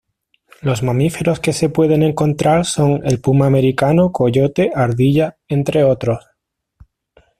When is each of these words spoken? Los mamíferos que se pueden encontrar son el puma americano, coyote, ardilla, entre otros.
Los 0.61 0.81
mamíferos 0.81 1.39
que 1.39 1.53
se 1.53 1.69
pueden 1.69 2.01
encontrar 2.01 2.65
son 2.65 3.05
el 3.05 3.21
puma 3.21 3.45
americano, 3.45 4.11
coyote, 4.11 4.71
ardilla, 4.73 5.37
entre 5.47 5.83
otros. 5.83 6.25